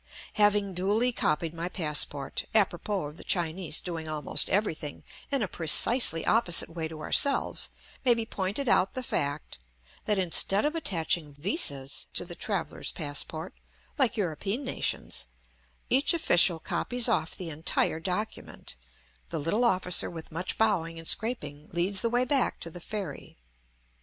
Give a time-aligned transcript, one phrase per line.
[0.33, 6.25] Having duly copied my passport (apropos of the Chinese doing almost everything in a precisely
[6.25, 7.69] opposite way to ourselves
[8.03, 9.59] may be pointed out the fact
[10.05, 13.53] that, instead of attaching vises to the traveller's passport,
[13.99, 15.27] like European nations,
[15.87, 18.73] each official copies off the entire document),
[19.29, 23.37] the little officer with much bowing and scraping leads the way back to the ferry.